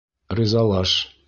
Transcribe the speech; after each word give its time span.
Ризалаш. 0.39 0.91